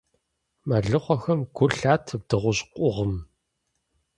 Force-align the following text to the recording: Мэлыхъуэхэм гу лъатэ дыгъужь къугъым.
Мэлыхъуэхэм 0.67 1.39
гу 1.55 1.65
лъатэ 1.75 2.15
дыгъужь 2.27 2.61
къугъым. 2.73 3.13